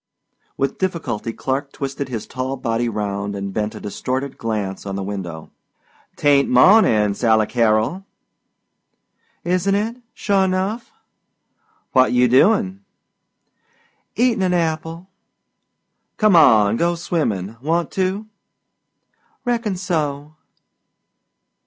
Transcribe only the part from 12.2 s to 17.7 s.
doin'?" "Eatin' 'n apple." "Come on go swimmin'